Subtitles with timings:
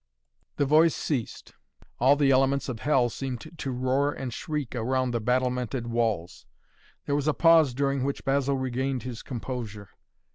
[0.55, 1.53] The voice ceased.
[1.99, 6.47] All the elements of hell seemed to roar and shriek around the battlemented walls.
[7.05, 9.91] There was a pause during which Basil regained his composure.